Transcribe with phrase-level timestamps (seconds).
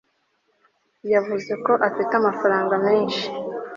[1.13, 3.25] yavuze ko afite amafaranga menshi